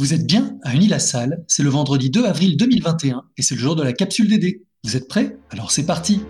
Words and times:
Vous 0.00 0.14
êtes 0.14 0.26
bien 0.26 0.56
à 0.62 0.74
Unis-la-Salle, 0.74 1.44
c'est 1.46 1.62
le 1.62 1.68
vendredi 1.68 2.08
2 2.08 2.24
avril 2.24 2.56
2021 2.56 3.22
et 3.36 3.42
c'est 3.42 3.54
le 3.54 3.60
jour 3.60 3.76
de 3.76 3.82
la 3.82 3.92
capsule 3.92 4.30
DD. 4.30 4.62
Vous 4.82 4.96
êtes 4.96 5.06
prêts? 5.08 5.36
Alors 5.50 5.70
c'est 5.70 5.84
parti 5.84 6.22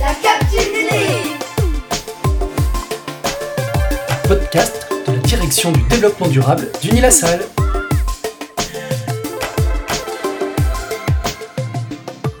La 0.00 0.14
capsule 0.22 0.72
DD 0.72 0.96
Podcast 4.26 4.86
de 5.06 5.12
la 5.12 5.18
direction 5.18 5.72
du 5.72 5.82
développement 5.90 6.28
durable 6.28 6.70
d'Unis-la-Salle. 6.80 7.42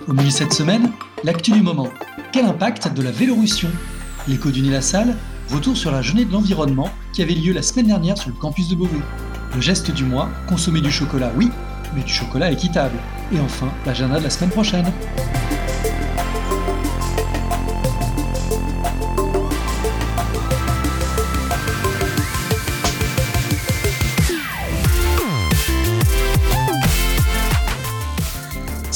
Au 0.08 0.14
milieu 0.14 0.28
de 0.28 0.32
cette 0.32 0.54
semaine, 0.54 0.90
l'actu 1.22 1.50
du 1.50 1.60
moment. 1.60 1.90
Quel 2.32 2.46
impact 2.46 2.94
de 2.94 3.02
la 3.02 3.10
Vélorussion 3.10 3.68
L'écho 4.28 4.52
du 4.52 4.62
Nil 4.62 4.80
Salle, 4.82 5.16
retour 5.50 5.76
sur 5.76 5.90
la 5.90 6.00
journée 6.00 6.24
de 6.24 6.32
l'environnement 6.32 6.88
qui 7.12 7.22
avait 7.22 7.34
lieu 7.34 7.52
la 7.52 7.62
semaine 7.62 7.88
dernière 7.88 8.16
sur 8.16 8.30
le 8.30 8.36
campus 8.36 8.68
de 8.68 8.76
Beauvais. 8.76 9.00
Le 9.52 9.60
geste 9.60 9.90
du 9.90 10.04
mois, 10.04 10.28
consommer 10.48 10.80
du 10.80 10.92
chocolat, 10.92 11.32
oui, 11.36 11.50
mais 11.94 12.02
du 12.02 12.12
chocolat 12.12 12.52
équitable. 12.52 12.96
Et 13.34 13.40
enfin, 13.40 13.68
l'agenda 13.84 14.18
de 14.18 14.24
la 14.24 14.30
semaine 14.30 14.50
prochaine. 14.50 14.86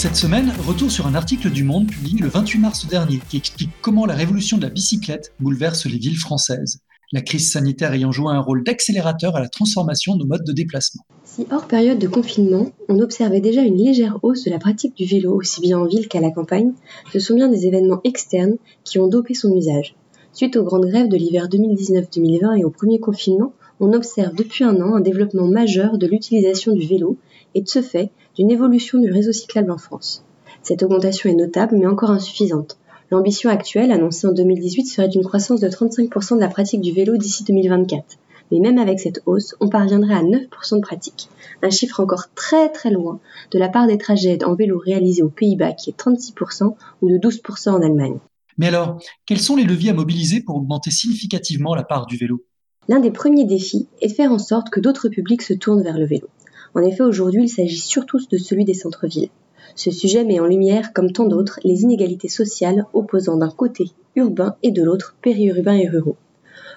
Cette 0.07 0.15
semaine, 0.15 0.53
retour 0.65 0.89
sur 0.89 1.09
un 1.09 1.17
article 1.17 1.51
du 1.51 1.65
Monde 1.65 1.89
publié 1.89 2.21
le 2.21 2.29
28 2.29 2.61
mars 2.61 2.87
dernier 2.87 3.19
qui 3.29 3.39
explique 3.39 3.73
comment 3.83 4.07
la 4.07 4.15
révolution 4.15 4.57
de 4.57 4.63
la 4.63 4.69
bicyclette 4.69 5.33
bouleverse 5.41 5.87
les 5.87 5.99
villes 5.99 6.17
françaises, 6.17 6.79
la 7.11 7.23
crise 7.23 7.51
sanitaire 7.51 7.93
ayant 7.93 8.13
joué 8.13 8.33
un 8.33 8.39
rôle 8.39 8.63
d'accélérateur 8.63 9.35
à 9.35 9.41
la 9.41 9.49
transformation 9.49 10.15
de 10.15 10.21
nos 10.21 10.29
modes 10.29 10.45
de 10.47 10.53
déplacement. 10.53 11.03
Si 11.25 11.45
hors 11.51 11.67
période 11.67 11.99
de 11.99 12.07
confinement, 12.07 12.71
on 12.89 13.01
observait 13.01 13.41
déjà 13.41 13.63
une 13.63 13.79
légère 13.79 14.21
hausse 14.23 14.45
de 14.45 14.51
la 14.53 14.61
pratique 14.61 14.97
du 14.97 15.07
vélo 15.07 15.35
aussi 15.35 15.61
bien 15.61 15.77
en 15.77 15.87
ville 15.87 16.07
qu'à 16.07 16.21
la 16.21 16.31
campagne, 16.31 16.71
ce 17.13 17.19
sont 17.19 17.35
bien 17.35 17.49
des 17.49 17.67
événements 17.67 18.01
externes 18.05 18.59
qui 18.85 19.01
ont 19.01 19.09
dopé 19.09 19.35
son 19.35 19.57
usage. 19.57 19.97
Suite 20.33 20.57
aux 20.57 20.63
grandes 20.63 20.87
grèves 20.87 21.09
de 21.09 21.17
l'hiver 21.17 21.49
2019-2020 21.49 22.61
et 22.61 22.65
au 22.65 22.71
premier 22.71 23.01
confinement, 23.01 23.55
on 23.81 23.93
observe 23.93 24.35
depuis 24.35 24.65
un 24.65 24.81
an 24.81 24.95
un 24.95 25.01
développement 25.01 25.47
majeur 25.47 25.99
de 25.99 26.07
l'utilisation 26.07 26.73
du 26.73 26.87
vélo 26.87 27.17
et 27.55 27.63
de 27.63 27.69
ce 27.69 27.83
fait 27.83 28.11
d'une 28.37 28.51
évolution 28.51 28.99
du 28.99 29.11
réseau 29.11 29.33
cyclable 29.33 29.71
en 29.71 29.79
France. 29.79 30.25
Cette 30.63 30.83
augmentation 30.83 31.31
est 31.31 31.35
notable 31.35 31.77
mais 31.77 31.87
encore 31.87 32.11
insuffisante. 32.11 32.79
L'ambition 33.11 33.51
actuelle, 33.51 33.93
annoncée 33.93 34.27
en 34.27 34.33
2018, 34.33 34.87
serait 34.87 35.09
d'une 35.09 35.25
croissance 35.25 35.61
de 35.61 35.69
35% 35.69 36.37
de 36.37 36.41
la 36.41 36.49
pratique 36.49 36.81
du 36.81 36.93
vélo 36.93 37.17
d'ici 37.17 37.45
2024. 37.45 38.05
Mais 38.51 38.59
même 38.59 38.79
avec 38.79 38.99
cette 38.99 39.23
hausse, 39.27 39.55
on 39.61 39.69
parviendrait 39.69 40.15
à 40.15 40.23
9% 40.23 40.77
de 40.77 40.81
pratique, 40.81 41.29
un 41.63 41.71
chiffre 41.71 42.01
encore 42.01 42.33
très 42.35 42.71
très 42.71 42.91
loin 42.91 43.21
de 43.53 43.59
la 43.59 43.69
part 43.69 43.87
des 43.87 43.99
trajets 43.99 44.43
en 44.45 44.55
vélo 44.55 44.79
réalisés 44.79 45.23
aux 45.23 45.31
Pays-Bas 45.31 45.73
qui 45.73 45.91
est 45.91 45.99
36% 45.99 46.75
ou 47.03 47.09
de 47.09 47.17
12% 47.17 47.71
en 47.71 47.83
Allemagne. 47.83 48.19
Mais 48.59 48.69
alors, 48.69 48.99
quels 49.27 49.41
sont 49.41 49.57
les 49.57 49.65
leviers 49.65 49.91
à 49.91 49.95
mobiliser 49.95 50.41
pour 50.41 50.57
augmenter 50.57 50.91
significativement 50.91 51.75
la 51.75 51.85
part 51.85 52.07
du 52.07 52.17
vélo? 52.17 52.45
L'un 52.89 53.01
des 53.01 53.11
premiers 53.11 53.45
défis 53.45 53.89
est 54.01 54.09
de 54.09 54.13
faire 54.13 54.31
en 54.31 54.39
sorte 54.39 54.71
que 54.71 54.79
d'autres 54.79 55.09
publics 55.09 55.43
se 55.43 55.55
tournent 55.55 55.83
vers 55.83 55.99
le 55.99 56.07
vélo. 56.07 56.29
En 56.75 56.83
effet, 56.83 57.03
aujourd'hui, 57.03 57.45
il 57.45 57.49
s'agit 57.49 57.81
surtout 57.81 58.21
de 58.31 58.39
celui 58.39 58.65
des 58.65 58.75
centres-villes. 58.75 59.31
Ce 59.75 59.91
sujet 59.91 60.25
met 60.25 60.39
en 60.39 60.47
lumière, 60.47 60.93
comme 60.93 61.11
tant 61.11 61.27
d'autres, 61.27 61.59
les 61.65 61.83
inégalités 61.83 62.29
sociales 62.29 62.87
opposant 62.93 63.37
d'un 63.37 63.51
côté 63.51 63.91
urbain 64.15 64.55
et 64.63 64.71
de 64.71 64.85
l'autre 64.85 65.17
périurbains 65.21 65.77
et 65.77 65.89
ruraux. 65.89 66.17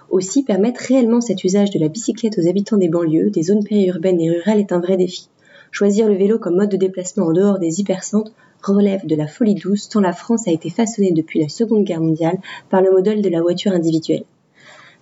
Aussi, 0.09 0.43
permettre 0.43 0.81
réellement 0.81 1.21
cet 1.21 1.43
usage 1.43 1.69
de 1.69 1.79
la 1.79 1.89
bicyclette 1.89 2.39
aux 2.39 2.47
habitants 2.47 2.77
des 2.77 2.89
banlieues, 2.89 3.29
des 3.29 3.43
zones 3.43 3.63
périurbaines 3.63 4.19
et 4.19 4.31
rurales 4.31 4.59
est 4.59 4.71
un 4.71 4.79
vrai 4.79 4.97
défi. 4.97 5.29
Choisir 5.71 6.07
le 6.07 6.15
vélo 6.15 6.39
comme 6.39 6.55
mode 6.55 6.71
de 6.71 6.77
déplacement 6.77 7.27
en 7.27 7.33
dehors 7.33 7.59
des 7.59 7.79
hypercentres 7.79 8.31
relève 8.63 9.05
de 9.05 9.15
la 9.15 9.27
folie 9.27 9.53
douce 9.53 9.89
tant 9.89 10.01
la 10.01 10.13
France 10.13 10.47
a 10.47 10.51
été 10.51 10.71
façonnée 10.71 11.11
depuis 11.11 11.39
la 11.39 11.49
Seconde 11.49 11.83
Guerre 11.83 12.01
mondiale 12.01 12.39
par 12.71 12.81
le 12.81 12.91
modèle 12.91 13.21
de 13.21 13.29
la 13.29 13.41
voiture 13.41 13.73
individuelle. 13.73 14.23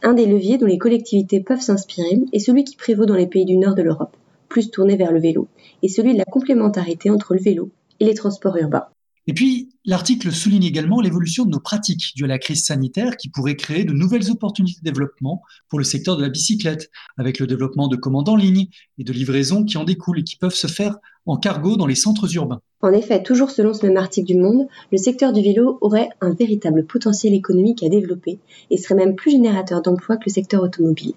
Un 0.03 0.13
des 0.13 0.27
leviers 0.27 0.57
dont 0.57 0.67
les 0.67 0.77
collectivités 0.77 1.39
peuvent 1.39 1.61
s'inspirer 1.61 2.19
est 2.31 2.39
celui 2.39 2.63
qui 2.63 2.75
prévaut 2.75 3.05
dans 3.05 3.15
les 3.15 3.27
pays 3.27 3.45
du 3.45 3.57
nord 3.57 3.73
de 3.73 3.81
l'Europe, 3.81 4.15
plus 4.47 4.69
tourné 4.69 4.95
vers 4.95 5.11
le 5.11 5.19
vélo, 5.19 5.47
et 5.81 5.87
celui 5.87 6.13
de 6.13 6.19
la 6.19 6.25
complémentarité 6.25 7.09
entre 7.09 7.33
le 7.33 7.39
vélo 7.39 7.71
et 7.99 8.05
les 8.05 8.13
transports 8.13 8.57
urbains. 8.57 8.85
Et 9.29 9.33
puis, 9.33 9.69
l'article 9.83 10.31
souligne 10.31 10.63
également 10.63 11.01
l'évolution 11.01 11.43
de 11.43 11.49
nos 11.49 11.59
pratiques 11.59 12.13
dues 12.15 12.23
à 12.23 12.27
la 12.27 12.39
crise 12.39 12.63
sanitaire 12.63 13.17
qui 13.17 13.27
pourrait 13.27 13.57
créer 13.57 13.83
de 13.83 13.91
nouvelles 13.91 14.31
opportunités 14.31 14.79
de 14.79 14.89
développement 14.89 15.41
pour 15.67 15.79
le 15.79 15.85
secteur 15.85 16.15
de 16.15 16.21
la 16.21 16.29
bicyclette, 16.29 16.89
avec 17.17 17.39
le 17.39 17.45
développement 17.45 17.89
de 17.89 17.97
commandes 17.97 18.29
en 18.29 18.37
ligne 18.37 18.67
et 18.97 19.03
de 19.03 19.11
livraisons 19.11 19.65
qui 19.65 19.77
en 19.77 19.83
découlent 19.83 20.19
et 20.19 20.23
qui 20.23 20.37
peuvent 20.37 20.55
se 20.55 20.67
faire 20.67 20.95
en 21.25 21.35
cargo 21.35 21.75
dans 21.75 21.87
les 21.87 21.95
centres 21.95 22.33
urbains. 22.35 22.61
En 22.81 22.93
effet, 22.93 23.21
toujours 23.21 23.51
selon 23.51 23.73
ce 23.73 23.85
même 23.85 23.97
article 23.97 24.27
du 24.27 24.39
Monde, 24.39 24.67
le 24.93 24.97
secteur 24.97 25.33
du 25.33 25.41
vélo 25.41 25.77
aurait 25.81 26.09
un 26.21 26.33
véritable 26.33 26.85
potentiel 26.85 27.33
économique 27.33 27.83
à 27.83 27.89
développer 27.89 28.39
et 28.71 28.77
serait 28.77 28.95
même 28.95 29.15
plus 29.15 29.31
générateur 29.31 29.81
d'emplois 29.81 30.15
que 30.15 30.23
le 30.27 30.31
secteur 30.31 30.63
automobile. 30.63 31.15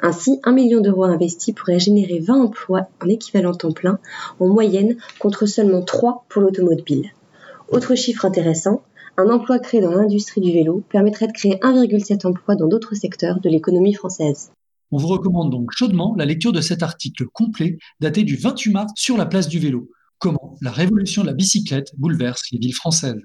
Ainsi, 0.00 0.40
un 0.44 0.52
million 0.52 0.80
d'euros 0.80 1.04
investis 1.04 1.54
pourrait 1.54 1.78
générer 1.78 2.18
20 2.18 2.34
emplois 2.34 2.88
en 3.04 3.08
équivalent 3.08 3.52
temps 3.52 3.72
plein 3.72 3.98
en 4.40 4.48
moyenne 4.48 4.96
contre 5.18 5.44
seulement 5.44 5.82
3 5.82 6.24
pour 6.30 6.40
l'automobile. 6.40 7.10
Autre 7.72 7.94
chiffre 7.94 8.26
intéressant, 8.26 8.82
un 9.16 9.30
emploi 9.30 9.58
créé 9.58 9.80
dans 9.80 9.92
l'industrie 9.92 10.42
du 10.42 10.52
vélo 10.52 10.82
permettrait 10.90 11.26
de 11.26 11.32
créer 11.32 11.54
1,7 11.54 12.26
emplois 12.26 12.54
dans 12.54 12.66
d'autres 12.68 12.94
secteurs 12.94 13.40
de 13.40 13.48
l'économie 13.48 13.94
française. 13.94 14.52
On 14.90 14.98
vous 14.98 15.08
recommande 15.08 15.50
donc 15.50 15.70
chaudement 15.74 16.14
la 16.18 16.26
lecture 16.26 16.52
de 16.52 16.60
cet 16.60 16.82
article 16.82 17.24
complet 17.32 17.78
daté 17.98 18.24
du 18.24 18.36
28 18.36 18.72
mars 18.72 18.92
sur 18.94 19.16
la 19.16 19.24
place 19.24 19.48
du 19.48 19.58
vélo. 19.58 19.88
Comment 20.18 20.54
la 20.60 20.70
révolution 20.70 21.22
de 21.22 21.28
la 21.28 21.32
bicyclette 21.32 21.92
bouleverse 21.96 22.42
les 22.52 22.58
villes 22.58 22.74
françaises. 22.74 23.22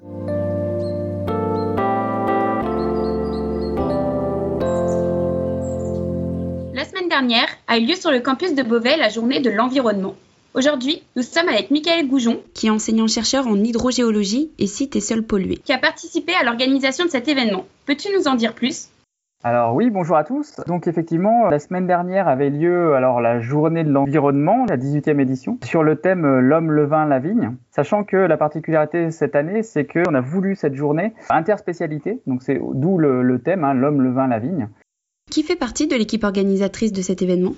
La 6.74 6.86
semaine 6.86 7.10
dernière 7.10 7.50
a 7.68 7.80
eu 7.80 7.86
lieu 7.86 7.96
sur 7.96 8.12
le 8.12 8.22
campus 8.22 8.56
de 8.56 8.64
Beauvais 8.64 8.96
la 8.96 9.10
journée 9.10 9.42
de 9.42 9.50
l'environnement. 9.50 10.16
Aujourd'hui, 10.54 11.04
nous 11.16 11.22
sommes 11.22 11.50
avec 11.50 11.70
Michael 11.72 12.08
Goujon, 12.08 12.42
qui 12.54 12.68
est 12.68 12.72
enseignant-chercheur 12.72 13.48
en 13.48 13.56
hydrogéologie 13.56 14.52
et 14.58 14.66
sites 14.68 14.96
et 14.96 15.02
sols 15.02 15.24
pollués. 15.24 15.58
qui 15.58 15.74
a 15.74 15.78
participé 15.78 16.34
à 16.34 16.44
l'organisation 16.44 17.06
de 17.06 17.10
cet 17.10 17.28
événement. 17.28 17.66
Peux-tu 17.86 18.08
nous 18.18 18.28
en 18.28 18.36
dire 18.36 18.56
plus? 18.56 18.90
Alors 19.44 19.76
oui, 19.76 19.92
bonjour 19.92 20.18
à 20.18 20.24
tous. 20.24 20.56
Donc 20.66 20.88
effectivement, 20.88 21.48
la 21.48 21.60
semaine 21.60 21.86
dernière 21.86 22.28
avait 22.28 22.50
lieu 22.50 22.96
alors 22.96 23.22
la 23.22 23.40
journée 23.40 23.84
de 23.84 23.92
l'environnement, 23.92 24.66
la 24.68 24.78
18e 24.78 25.20
édition, 25.20 25.60
sur 25.64 25.84
le 25.84 25.98
thème 25.98 26.26
euh, 26.26 26.40
l'homme, 26.42 26.72
le 26.72 26.86
vin, 26.86 27.06
la 27.06 27.20
vigne. 27.20 27.56
Sachant 27.70 28.04
que 28.04 28.18
la 28.18 28.36
particularité 28.36 29.12
cette 29.12 29.36
année, 29.36 29.62
c'est 29.62 29.86
qu'on 29.86 30.16
a 30.16 30.22
voulu 30.22 30.56
cette 30.56 30.74
journée 30.74 31.14
interspécialité, 31.30 32.20
donc 32.26 32.42
c'est 32.42 32.60
d'où 32.74 32.98
le, 32.98 33.22
le 33.22 33.40
thème 33.40 33.64
hein, 33.64 33.76
l'homme, 33.76 34.02
le 34.02 34.12
vin, 34.12 34.28
la 34.28 34.40
vigne. 34.40 34.70
Qui 35.30 35.44
fait 35.44 35.56
partie 35.56 35.88
de 35.88 35.96
l'équipe 35.96 36.24
organisatrice 36.24 36.92
de 36.92 37.04
cet 37.04 37.22
événement? 37.22 37.54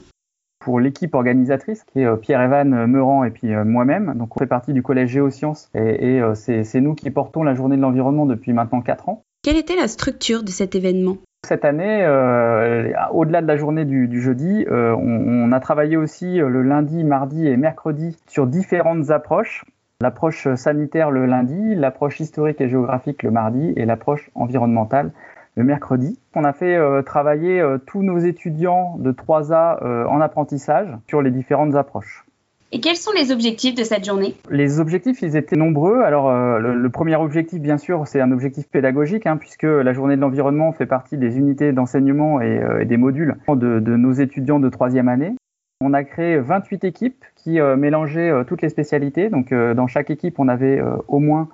Pour 0.60 0.80
l'équipe 0.80 1.16
organisatrice, 1.16 1.84
qui 1.86 2.02
est 2.02 2.06
euh, 2.06 2.16
Pierre-Evan 2.16 2.86
Meurant 2.86 3.24
et 3.24 3.32
puis 3.32 3.54
euh, 3.54 3.64
moi-même, 3.64 4.14
donc 4.16 4.36
on 4.36 4.40
fait 4.40 4.46
partie 4.48 4.74
du 4.74 4.84
collège 4.84 5.10
Géosciences 5.10 5.70
et, 5.74 6.16
et 6.16 6.22
euh, 6.22 6.36
c'est 6.36 6.82
nous 6.82 6.96
qui 6.96 7.10
portons 7.12 7.44
la 7.44 7.56
journée 7.56 7.78
de 7.78 7.82
l'environnement 7.82 8.26
depuis 8.26 8.54
maintenant 8.54 8.82
4 8.82 9.10
ans. 9.10 9.24
Quelle 9.42 9.56
était 9.56 9.78
la 9.78 9.88
structure 9.88 10.44
de 10.44 10.50
cet 10.50 10.76
événement? 10.76 11.18
Cette 11.48 11.64
année, 11.64 12.04
euh, 12.04 12.92
au-delà 13.14 13.42
de 13.42 13.48
la 13.48 13.56
journée 13.56 13.86
du, 13.86 14.10
du 14.10 14.22
jeudi, 14.22 14.66
euh, 14.70 14.94
on, 14.94 15.48
on 15.48 15.52
a 15.54 15.60
travaillé 15.62 15.96
aussi 15.96 16.42
euh, 16.42 16.50
le 16.50 16.62
lundi, 16.62 17.06
mardi 17.06 17.48
et 17.48 17.56
mercredi 17.56 18.18
sur 18.28 18.46
différentes 18.46 19.10
approches. 19.10 19.64
L'approche 20.02 20.54
sanitaire 20.56 21.12
le 21.12 21.26
lundi, 21.26 21.76
l'approche 21.76 22.20
historique 22.20 22.60
et 22.60 22.70
géographique 22.70 23.24
le 23.24 23.32
mardi 23.32 23.74
et 23.78 23.86
l'approche 23.86 24.30
environnementale 24.36 25.12
le 25.60 25.66
mercredi. 25.66 26.18
On 26.36 26.46
a 26.46 26.54
fait 26.54 26.76
euh, 26.76 27.02
travailler 27.02 27.60
euh, 27.60 27.78
tous 27.86 28.02
nos 28.02 28.18
étudiants 28.18 28.96
de 28.98 29.12
3A 29.12 29.84
euh, 29.84 30.06
en 30.06 30.22
apprentissage 30.22 30.88
sur 31.08 31.22
les 31.22 31.32
différentes 31.32 31.76
approches. 31.76 32.26
Et 32.72 32.80
quels 32.80 32.96
sont 32.96 33.12
les 33.12 33.32
objectifs 33.32 33.76
de 33.76 33.84
cette 33.84 34.06
journée? 34.06 34.36
Les 34.50 34.80
objectifs, 34.80 35.22
ils 35.22 35.36
étaient 35.36 35.58
nombreux. 35.58 36.02
Alors, 36.02 36.32
le, 36.32 36.76
le 36.76 36.90
premier 36.92 37.16
objectif, 37.16 37.60
bien 37.60 37.80
sûr, 37.80 38.06
c'est 38.06 38.22
un 38.22 38.32
objectif 38.32 38.70
pédagogique, 38.70 39.26
hein, 39.26 39.38
puisque 39.38 39.64
la 39.64 39.92
journée 39.92 40.16
de 40.16 40.22
l'environnement 40.22 40.72
fait 40.72 40.86
partie 40.86 41.18
des 41.18 41.40
unités 41.40 41.74
d'enseignement 41.74 42.42
et, 42.42 42.62
et 42.82 42.86
des 42.86 42.98
modules 42.98 43.38
de, 43.48 43.80
de 43.80 43.96
nos 43.96 44.12
étudiants 44.12 44.60
de 44.60 44.70
troisième 44.70 45.08
année. 45.08 45.34
On 45.82 45.94
a 45.94 46.04
créé 46.04 46.38
28 46.38 46.84
équipes 46.84 47.24
qui 47.38 47.58
euh, 47.58 47.78
mélangeaient 47.78 48.30
euh, 48.30 48.44
toutes 48.44 48.62
les 48.62 48.68
spécialités. 48.68 49.30
Donc, 49.30 49.54
euh, 49.54 49.74
dans 49.74 49.88
chaque 49.88 50.10
équipe, 50.10 50.38
on 50.38 50.50
avait 50.50 50.82
au 51.08 51.20
moins 51.20 51.48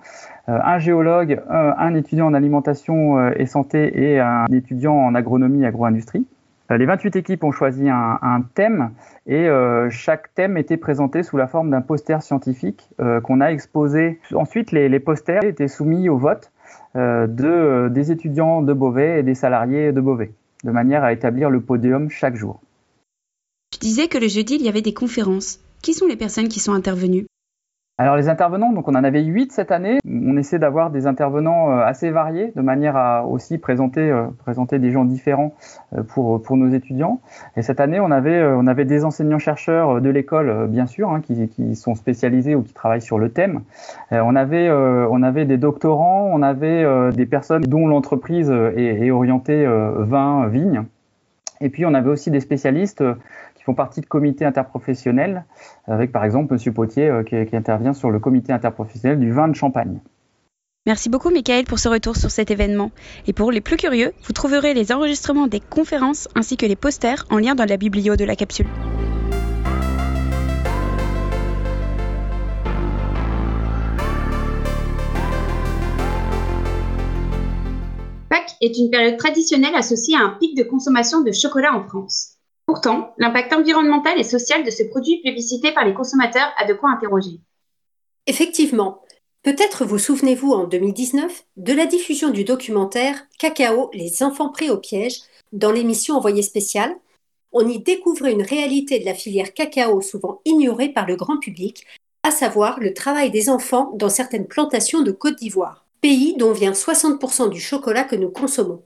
un 0.47 0.77
géologue, 0.79 1.41
un, 1.49 1.73
un 1.77 1.95
étudiant 1.95 2.27
en 2.27 2.33
alimentation 2.33 3.17
euh, 3.17 3.31
et 3.35 3.45
santé 3.45 4.11
et 4.11 4.19
un 4.19 4.45
étudiant 4.51 4.95
en 4.95 5.15
agronomie 5.15 5.65
agro-industrie. 5.65 6.25
Euh, 6.71 6.77
Les 6.77 6.85
28 6.85 7.15
équipes 7.15 7.43
ont 7.43 7.51
choisi 7.51 7.89
un, 7.89 8.41
thème 8.55 8.91
et 9.27 9.47
euh, 9.47 9.89
chaque 9.89 10.33
thème 10.33 10.57
était 10.57 10.77
présenté 10.77 11.23
sous 11.23 11.37
la 11.37 11.47
forme 11.47 11.69
d'un 11.69 11.81
poster 11.81 12.21
scientifique 12.21 12.89
euh, 12.99 13.21
qu'on 13.21 13.41
a 13.41 13.47
exposé. 13.47 14.19
Ensuite, 14.33 14.71
les, 14.71 14.99
posters 14.99 15.43
étaient 15.43 15.67
soumis 15.67 16.09
au 16.09 16.17
vote 16.17 16.51
de, 16.95 17.89
des 17.89 18.11
étudiants 18.11 18.61
de 18.61 18.71
Beauvais 18.71 19.19
et 19.19 19.23
des 19.23 19.35
salariés 19.35 19.91
de 19.91 19.99
Beauvais, 19.99 20.31
de 20.63 20.71
manière 20.71 21.03
à 21.03 21.11
établir 21.11 21.49
le 21.49 21.59
podium 21.59 22.09
chaque 22.09 22.35
jour. 22.35 22.61
Je 23.73 23.79
disais 23.79 24.07
que 24.07 24.17
le 24.17 24.29
jeudi, 24.29 24.55
il 24.55 24.61
y 24.61 24.69
avait 24.69 24.81
des 24.81 24.93
conférences. 24.93 25.59
Qui 25.81 25.93
sont 25.93 26.07
les 26.07 26.15
personnes 26.15 26.47
qui 26.47 26.61
sont 26.61 26.71
intervenues? 26.71 27.25
Alors 27.97 28.17
les 28.17 28.27
intervenants, 28.27 28.73
donc 28.73 28.89
on 28.89 28.95
en 28.95 29.05
avait 29.05 29.23
huit 29.23 29.53
cette 29.53 29.71
année. 29.71 29.99
On 30.05 30.35
essaie 30.35 30.59
d'avoir 30.59 30.89
des 30.89 31.07
intervenants 31.07 31.71
euh, 31.71 31.79
assez 31.79 32.11
variés, 32.11 32.51
de 32.53 32.61
manière 32.61 32.97
à 32.97 33.25
aussi 33.25 33.57
présenter, 33.57 34.01
euh, 34.01 34.25
présenter 34.39 34.79
des 34.79 34.91
gens 34.91 35.05
différents 35.05 35.53
euh, 35.95 36.03
pour, 36.03 36.41
pour 36.41 36.57
nos 36.57 36.67
étudiants. 36.67 37.21
Et 37.55 37.61
cette 37.61 37.79
année, 37.79 38.01
on 38.01 38.11
avait, 38.11 38.43
on 38.43 38.67
avait 38.67 38.83
des 38.83 39.05
enseignants-chercheurs 39.05 40.01
de 40.01 40.09
l'école, 40.09 40.67
bien 40.67 40.87
sûr, 40.87 41.09
hein, 41.09 41.21
qui, 41.21 41.47
qui, 41.47 41.73
sont 41.77 41.95
spécialisés 41.95 42.53
ou 42.53 42.63
qui 42.63 42.73
travaillent 42.73 43.01
sur 43.01 43.17
le 43.17 43.29
thème. 43.29 43.61
On 44.11 44.35
avait, 44.35 44.69
on 44.69 45.23
avait 45.23 45.45
des 45.45 45.57
doctorants, 45.57 46.29
on 46.31 46.41
avait 46.41 47.11
des 47.13 47.25
personnes 47.25 47.63
dont 47.63 47.87
l'entreprise 47.87 48.49
est, 48.49 49.05
est 49.05 49.11
orientée 49.11 49.65
vin, 49.97 50.47
vigne. 50.47 50.83
Et 51.61 51.69
puis 51.69 51.85
on 51.85 51.93
avait 51.93 52.09
aussi 52.09 52.31
des 52.31 52.41
spécialistes 52.41 53.03
font 53.65 53.73
partie 53.73 53.99
de 54.01 54.05
comités 54.05 54.45
interprofessionnels, 54.45 55.45
avec 55.87 56.11
par 56.11 56.23
exemple 56.23 56.53
M. 56.53 56.73
Potier 56.73 57.09
euh, 57.09 57.23
qui, 57.23 57.43
qui, 57.45 57.55
intervient 57.55 57.93
sur 57.93 58.11
le 58.11 58.19
comité 58.19 58.53
interprofessionnel 58.53 59.19
du 59.19 59.31
vin 59.31 59.47
de 59.47 59.55
Champagne. 59.55 59.99
Merci 60.85 61.09
beaucoup 61.09 61.31
Michael 61.31 61.65
pour 61.65 61.79
ce 61.79 61.89
retour 61.89 62.15
sur 62.15 62.29
cet 62.29 62.51
événement. 62.51 62.91
Et 63.25 63.33
pour 63.33 63.51
les 63.51 63.59
plus 63.59 63.75
curieux, 63.75 64.13
vous 64.23 64.33
trouverez 64.33 64.75
les 64.75 64.91
enregistrements 64.91 65.47
des 65.47 65.59
conférences 65.59 66.27
ainsi 66.35 66.57
que 66.57 66.65
les 66.67 66.75
posters 66.75 67.25
en 67.31 67.39
lien 67.39 67.55
dans 67.55 67.65
la 67.65 67.77
biblio 67.77 68.15
de 68.15 68.23
la 68.23 68.35
capsule. 68.35 68.67
Pâques 78.29 78.55
est 78.61 78.77
une 78.77 78.91
période 78.91 79.17
traditionnelle 79.17 79.73
associée 79.73 80.15
à 80.15 80.19
un 80.19 80.37
pic 80.39 80.55
de 80.55 80.61
consommation 80.61 81.23
de 81.23 81.31
chocolat 81.31 81.73
en 81.73 81.83
France. 81.83 82.34
Pourtant, 82.65 83.13
l'impact 83.17 83.53
environnemental 83.53 84.19
et 84.19 84.23
social 84.23 84.63
de 84.63 84.71
ce 84.71 84.83
produit 84.83 85.21
plébiscité 85.21 85.71
par 85.71 85.85
les 85.85 85.93
consommateurs 85.93 86.51
a 86.57 86.65
de 86.65 86.73
quoi 86.73 86.89
interroger. 86.89 87.39
Effectivement, 88.27 89.03
peut-être 89.43 89.85
vous 89.85 89.99
souvenez-vous 89.99 90.51
en 90.51 90.65
2019 90.65 91.45
de 91.57 91.73
la 91.73 91.85
diffusion 91.85 92.31
du 92.31 92.43
documentaire 92.43 93.27
Cacao, 93.37 93.91
les 93.93 94.23
enfants 94.23 94.49
pris 94.49 94.71
au 94.71 94.77
piège 94.77 95.21
dans 95.53 95.71
l'émission 95.71 96.15
Envoyé 96.15 96.41
spécial. 96.41 96.95
On 97.51 97.67
y 97.67 97.79
découvrait 97.79 98.33
une 98.33 98.41
réalité 98.41 98.99
de 98.99 99.05
la 99.05 99.13
filière 99.13 99.53
cacao 99.53 100.01
souvent 100.01 100.41
ignorée 100.43 100.89
par 100.89 101.07
le 101.07 101.15
grand 101.15 101.37
public, 101.37 101.85
à 102.23 102.31
savoir 102.31 102.79
le 102.79 102.93
travail 102.93 103.29
des 103.29 103.49
enfants 103.49 103.91
dans 103.93 104.09
certaines 104.09 104.47
plantations 104.47 105.03
de 105.03 105.11
Côte 105.11 105.37
d'Ivoire, 105.37 105.85
pays 106.01 106.35
dont 106.35 106.51
vient 106.51 106.71
60% 106.71 107.49
du 107.49 107.61
chocolat 107.61 108.03
que 108.03 108.15
nous 108.15 108.29
consommons. 108.29 108.81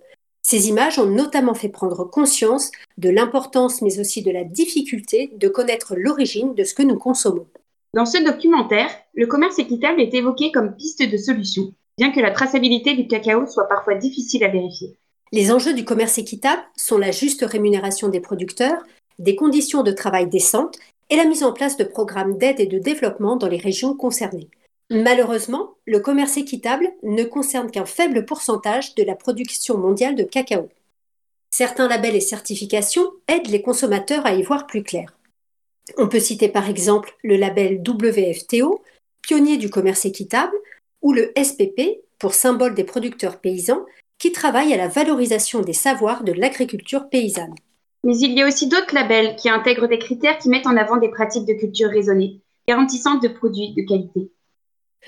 Ces 0.51 0.67
images 0.67 0.97
ont 0.97 1.05
notamment 1.05 1.53
fait 1.53 1.69
prendre 1.69 2.05
conscience 2.05 2.71
de 2.97 3.11
l'importance 3.11 3.83
mais 3.83 3.99
aussi 3.99 4.23
de 4.23 4.31
la 4.31 4.43
difficulté 4.43 5.29
de 5.37 5.47
connaître 5.47 5.93
l'origine 5.95 6.55
de 6.55 6.63
ce 6.63 6.73
que 6.73 6.81
nous 6.81 6.97
consommons. 6.97 7.45
Dans 7.93 8.07
ce 8.07 8.17
documentaire, 8.23 8.89
le 9.13 9.27
commerce 9.27 9.59
équitable 9.59 10.01
est 10.01 10.11
évoqué 10.15 10.51
comme 10.51 10.75
piste 10.75 11.07
de 11.07 11.17
solution, 11.17 11.71
bien 11.99 12.11
que 12.11 12.19
la 12.19 12.31
traçabilité 12.31 12.95
du 12.95 13.05
cacao 13.05 13.45
soit 13.45 13.67
parfois 13.67 13.93
difficile 13.93 14.43
à 14.43 14.47
vérifier. 14.47 14.95
Les 15.31 15.51
enjeux 15.51 15.75
du 15.75 15.85
commerce 15.85 16.17
équitable 16.17 16.63
sont 16.75 16.97
la 16.97 17.11
juste 17.11 17.45
rémunération 17.47 18.09
des 18.09 18.19
producteurs, 18.19 18.81
des 19.19 19.35
conditions 19.35 19.83
de 19.83 19.91
travail 19.91 20.29
décentes 20.29 20.79
et 21.11 21.15
la 21.15 21.25
mise 21.25 21.43
en 21.43 21.53
place 21.53 21.77
de 21.77 21.83
programmes 21.83 22.39
d'aide 22.39 22.59
et 22.59 22.65
de 22.65 22.79
développement 22.79 23.35
dans 23.35 23.49
les 23.49 23.57
régions 23.57 23.93
concernées. 23.93 24.49
Malheureusement, 24.91 25.75
le 25.85 25.99
commerce 25.99 26.37
équitable 26.37 26.91
ne 27.03 27.23
concerne 27.23 27.69
qu'un 27.69 27.85
faible 27.85 28.25
pourcentage 28.25 28.95
de 28.95 29.03
la 29.03 29.15
production 29.15 29.77
mondiale 29.77 30.15
de 30.15 30.23
cacao. 30.23 30.67
Certains 31.51 31.87
labels 31.87 32.15
et 32.15 32.21
certifications 32.21 33.11
aident 33.27 33.49
les 33.49 33.61
consommateurs 33.61 34.25
à 34.25 34.33
y 34.33 34.41
voir 34.41 34.65
plus 34.65 34.81
clair. 34.81 35.15
On 35.97 36.07
peut 36.07 36.19
citer 36.19 36.49
par 36.49 36.69
exemple 36.69 37.15
le 37.23 37.35
label 37.35 37.83
WFTO, 37.87 38.81
pionnier 39.21 39.57
du 39.57 39.69
commerce 39.69 40.05
équitable, 40.05 40.55
ou 41.01 41.13
le 41.13 41.31
SPP, 41.37 42.01
pour 42.17 42.33
symbole 42.33 42.73
des 42.73 42.83
producteurs 42.83 43.39
paysans, 43.39 43.85
qui 44.17 44.31
travaille 44.31 44.73
à 44.73 44.77
la 44.77 44.87
valorisation 44.87 45.61
des 45.61 45.73
savoirs 45.73 46.23
de 46.23 46.33
l'agriculture 46.33 47.09
paysanne. 47.09 47.55
Mais 48.03 48.17
il 48.17 48.33
y 48.33 48.41
a 48.41 48.47
aussi 48.47 48.67
d'autres 48.67 48.93
labels 48.93 49.35
qui 49.35 49.49
intègrent 49.49 49.87
des 49.87 49.99
critères 49.99 50.37
qui 50.39 50.49
mettent 50.49 50.67
en 50.67 50.77
avant 50.77 50.97
des 50.97 51.09
pratiques 51.09 51.45
de 51.45 51.53
culture 51.53 51.89
raisonnées, 51.89 52.39
garantissantes 52.67 53.21
de 53.21 53.27
produits 53.27 53.73
de 53.75 53.87
qualité. 53.87 54.31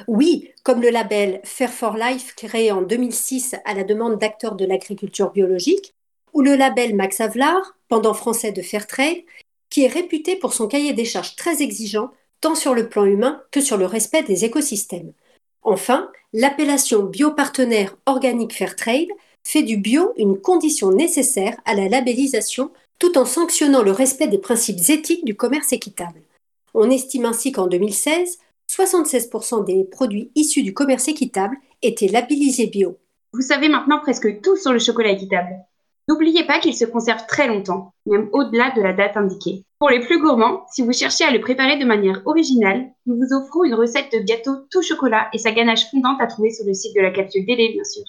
Oui, 0.08 0.50
comme 0.64 0.82
le 0.82 0.90
label 0.90 1.42
Fair 1.44 1.72
for 1.72 1.98
Life 1.98 2.34
créé 2.36 2.72
en 2.72 2.82
2006 2.82 3.56
à 3.66 3.74
la 3.74 3.84
demande 3.84 4.18
d'acteurs 4.18 4.56
de 4.56 4.66
l'agriculture 4.66 5.32
biologique, 5.32 5.94
ou 6.34 6.42
le 6.42 6.56
label 6.56 6.96
Max 6.96 7.20
Havelaar, 7.20 7.78
pendant 7.88 8.14
français 8.14 8.52
de 8.52 8.62
Fairtrade, 8.62 9.18
qui 9.70 9.84
est 9.84 9.88
réputé 9.88 10.36
pour 10.36 10.54
son 10.54 10.68
cahier 10.68 10.94
des 10.94 11.06
charges 11.06 11.36
très 11.36 11.62
exigeant, 11.62 12.12
tant 12.40 12.56
sur 12.56 12.74
le 12.74 12.90
plan 12.90 13.06
humain 13.06 13.42
que 13.52 13.62
sur 13.62 13.78
le 13.78 13.86
respect 13.86 14.24
des 14.24 14.46
écosystèmes. 14.46 15.14
Enfin, 15.62 16.10
l'appellation 16.34 17.04
biopartenaire 17.04 17.96
organique 18.06 18.54
Fairtrade 18.54 19.10
fait 19.44 19.64
du 19.64 19.78
bio 19.78 20.14
une 20.18 20.40
condition 20.40 20.92
nécessaire 20.92 21.58
à 21.66 21.76
la 21.76 21.88
labellisation 21.88 22.72
tout 23.00 23.18
en 23.18 23.26
sanctionnant 23.26 23.82
le 23.82 23.92
respect 23.92 24.28
des 24.28 24.38
principes 24.38 24.90
éthiques 24.90 25.26
du 25.26 25.36
commerce 25.36 25.74
équitable. 25.74 26.22
On 26.74 26.90
estime 26.90 27.26
ainsi 27.26 27.52
qu'en 27.52 27.68
2016, 27.68 28.40
76% 28.72 29.66
des 29.66 29.84
produits 29.84 30.32
issus 30.36 30.64
du 30.64 30.74
commerce 30.74 31.10
équitable 31.10 31.58
étaient 31.82 32.08
labellisés 32.08 32.68
bio. 32.68 32.98
Vous 33.34 33.42
savez 33.42 33.68
maintenant 33.68 34.00
presque 34.00 34.42
tout 34.42 34.56
sur 34.56 34.72
le 34.72 34.80
chocolat 34.80 35.12
équitable. 35.12 35.60
N'oubliez 36.08 36.46
pas 36.46 36.60
qu'il 36.60 36.74
se 36.74 36.86
conserve 36.86 37.26
très 37.28 37.50
longtemps, 37.50 37.94
même 38.06 38.30
au-delà 38.32 38.72
de 38.72 38.82
la 38.82 38.94
date 38.94 39.18
indiquée. 39.18 39.66
Pour 39.78 39.90
les 39.90 40.00
plus 40.00 40.22
gourmands, 40.22 40.66
si 40.72 40.84
vous 40.84 40.94
cherchez 40.94 41.26
à 41.26 41.32
le 41.32 41.42
préparer 41.42 41.78
de 41.78 41.86
manière 41.86 42.22
originale, 42.26 42.90
nous 43.06 43.18
vous 43.18 43.34
offrons 43.34 43.66
une 43.66 43.74
recette 43.74 44.12
de 44.14 44.20
gâteau 44.20 44.52
tout 44.72 44.82
chocolat 44.82 45.28
et 45.34 45.38
sa 45.38 45.52
ganache 45.52 45.90
fondante 45.92 46.22
à 46.22 46.28
trouver 46.28 46.52
sur 46.52 46.66
le 46.66 46.74
site 46.74 46.96
de 46.96 47.02
la 47.02 47.12
capsule 47.12 47.46
Délé, 47.46 47.74
bien 47.74 47.84
sûr. 47.84 48.04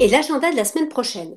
Et 0.00 0.08
l'agenda 0.08 0.50
de 0.50 0.56
la 0.56 0.64
semaine 0.64 0.88
prochaine 0.88 1.36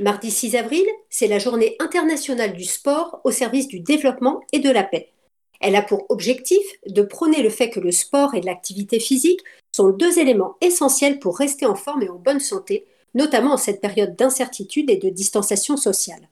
Mardi 0.00 0.30
6 0.30 0.56
avril, 0.56 0.84
c'est 1.16 1.28
la 1.28 1.38
journée 1.38 1.76
internationale 1.78 2.54
du 2.54 2.64
sport 2.64 3.20
au 3.22 3.30
service 3.30 3.68
du 3.68 3.78
développement 3.78 4.40
et 4.52 4.58
de 4.58 4.68
la 4.68 4.82
paix. 4.82 5.12
Elle 5.60 5.76
a 5.76 5.82
pour 5.82 6.06
objectif 6.08 6.66
de 6.88 7.02
prôner 7.02 7.40
le 7.40 7.50
fait 7.50 7.70
que 7.70 7.78
le 7.78 7.92
sport 7.92 8.34
et 8.34 8.40
l'activité 8.40 8.98
physique 8.98 9.38
sont 9.70 9.90
deux 9.90 10.18
éléments 10.18 10.56
essentiels 10.60 11.20
pour 11.20 11.38
rester 11.38 11.66
en 11.66 11.76
forme 11.76 12.02
et 12.02 12.08
en 12.08 12.16
bonne 12.16 12.40
santé, 12.40 12.84
notamment 13.14 13.52
en 13.52 13.56
cette 13.56 13.80
période 13.80 14.16
d'incertitude 14.16 14.90
et 14.90 14.96
de 14.96 15.08
distanciation 15.08 15.76
sociale. 15.76 16.28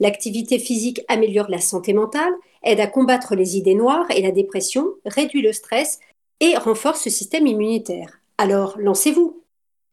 L'activité 0.00 0.58
physique 0.58 1.02
améliore 1.06 1.48
la 1.48 1.60
santé 1.60 1.92
mentale, 1.92 2.34
aide 2.64 2.80
à 2.80 2.88
combattre 2.88 3.36
les 3.36 3.56
idées 3.56 3.76
noires 3.76 4.10
et 4.10 4.20
la 4.20 4.32
dépression, 4.32 4.94
réduit 5.06 5.42
le 5.42 5.52
stress 5.52 6.00
et 6.40 6.56
renforce 6.56 7.04
le 7.04 7.12
système 7.12 7.46
immunitaire. 7.46 8.18
Alors, 8.38 8.74
lancez-vous 8.80 9.43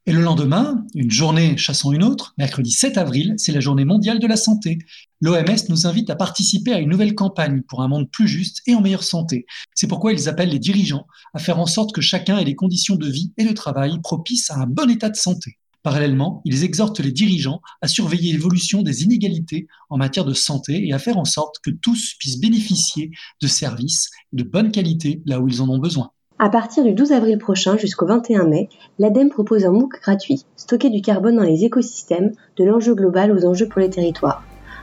et 0.08 0.13
le 0.13 0.22
lendemain, 0.22 0.84
une 0.96 1.12
journée 1.12 1.58
chassant 1.58 1.91
une 1.91 2.03
autre, 2.03 2.34
mercredi 2.39 2.72
7 2.72 2.98
avril, 2.98 3.36
c'est 3.38 3.51
la 3.51 3.60
journée 3.60 3.86
mondiale 3.86 4.17
de 4.17 4.25
la 4.25 4.36
santé. 4.36 4.79
L'OMS 5.22 5.70
nous 5.70 5.86
invite 5.86 6.10
à 6.10 6.15
participer 6.15 6.74
à 6.74 6.79
une 6.79 6.89
nouvelle 6.89 7.13
campagne 7.13 7.62
pour 7.62 7.84
un 7.84 7.88
monde 7.88 8.10
plus 8.10 8.27
juste 8.27 8.62
et 8.65 8.74
en 8.74 8.81
meilleure 8.81 9.03
santé. 9.03 9.46
C'est 9.75 9.86
pourquoi 9.86 10.12
ils 10.12 10.27
appellent 10.27 10.50
les 10.50 10.58
dirigeants 10.58 11.05
à 11.36 11.39
faire 11.39 11.60
en 11.60 11.67
sorte 11.67 11.93
que 11.93 12.01
chacun 12.01 12.39
ait 12.39 12.46
des 12.46 12.55
conditions 12.55 12.96
de 12.96 13.08
vie 13.08 13.31
et 13.38 13.46
de 13.46 13.53
travail 13.53 14.00
propices 14.01 14.50
à 14.50 14.58
un 14.58 14.65
bon 14.65 14.89
état 14.89 15.10
de 15.10 15.15
santé. 15.15 15.60
Parallèlement, 15.84 16.41
ils 16.46 16.63
exhortent 16.63 17.00
les 17.00 17.12
dirigeants 17.12 17.62
à 17.81 17.88
surveiller 17.88 18.31
l'évolution 18.34 18.81
des 18.81 19.03
inégalités 19.03 19.67
en 19.91 19.98
matière 19.98 20.25
de 20.25 20.34
santé 20.34 20.88
et 20.88 20.93
à 20.93 21.00
faire 21.00 21.17
en 21.17 21.25
sorte 21.25 21.58
que 21.63 21.70
tous 21.70 22.15
puissent 22.17 22.39
bénéficier 22.39 23.12
de 23.39 23.48
services 23.48 24.10
de 24.34 24.43
bonne 24.43 24.72
qualité 24.72 25.22
là 25.27 25.39
où 25.39 25.48
ils 25.48 25.62
en 25.62 25.70
ont 25.70 25.79
besoin. 25.79 26.12
À 26.43 26.50
partir 26.50 26.83
du 26.83 26.93
12 26.93 27.12
avril 27.12 27.38
prochain 27.38 27.77
jusqu'au 27.77 28.07
21 28.07 28.45
mai, 28.45 28.67
l'ADEME 28.98 29.29
propose 29.29 29.63
un 29.63 29.71
MOOC 29.71 30.01
gratuit, 30.01 30.43
Stocker 30.55 30.89
du 30.89 31.03
carbone 31.03 31.36
dans 31.36 31.43
les 31.43 31.65
écosystèmes, 31.65 32.31
de 32.57 32.63
l'enjeu 32.63 32.95
global 32.95 33.31
aux 33.31 33.45
enjeux 33.45 33.67
pour 33.67 33.79
les 33.79 33.91
territoires. 33.91 34.41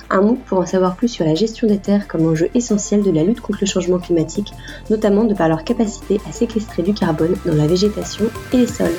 Un 0.08 0.20
MOOC 0.20 0.38
pour 0.44 0.58
en 0.58 0.66
savoir 0.66 0.94
plus 0.94 1.08
sur 1.08 1.24
la 1.24 1.34
gestion 1.34 1.66
des 1.66 1.78
terres 1.78 2.06
comme 2.06 2.28
enjeu 2.28 2.48
essentiel 2.54 3.02
de 3.02 3.10
la 3.10 3.24
lutte 3.24 3.40
contre 3.40 3.58
le 3.62 3.66
changement 3.66 3.98
climatique, 3.98 4.52
notamment 4.88 5.24
de 5.24 5.34
par 5.34 5.48
leur 5.48 5.64
capacité 5.64 6.20
à 6.28 6.32
séquestrer 6.32 6.84
du 6.84 6.94
carbone 6.94 7.34
dans 7.44 7.56
la 7.56 7.66
végétation 7.66 8.26
et 8.52 8.58
les 8.58 8.66
sols. 8.68 8.94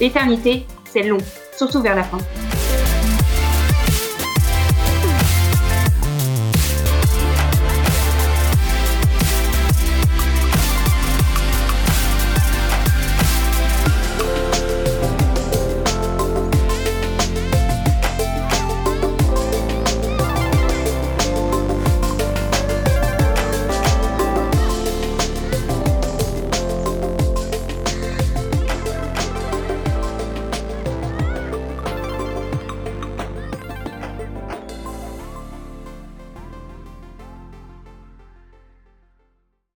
L'éternité, 0.00 0.66
c'est 0.84 1.02
long, 1.02 1.18
surtout 1.56 1.82
vers 1.82 1.96
la 1.96 2.04
fin. 2.04 2.18